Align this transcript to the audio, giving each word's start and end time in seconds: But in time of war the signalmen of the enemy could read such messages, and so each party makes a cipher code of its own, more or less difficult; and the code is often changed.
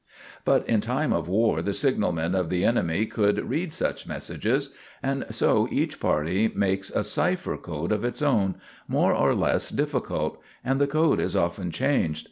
But 0.45 0.67
in 0.67 0.81
time 0.81 1.13
of 1.13 1.27
war 1.27 1.61
the 1.61 1.73
signalmen 1.75 2.33
of 2.33 2.49
the 2.49 2.65
enemy 2.65 3.05
could 3.05 3.47
read 3.47 3.71
such 3.71 4.07
messages, 4.07 4.69
and 5.03 5.27
so 5.29 5.67
each 5.69 5.99
party 5.99 6.51
makes 6.55 6.89
a 6.89 7.03
cipher 7.03 7.55
code 7.55 7.91
of 7.91 8.03
its 8.03 8.23
own, 8.23 8.55
more 8.87 9.13
or 9.13 9.35
less 9.35 9.69
difficult; 9.69 10.41
and 10.63 10.81
the 10.81 10.87
code 10.87 11.19
is 11.19 11.35
often 11.35 11.69
changed. 11.69 12.19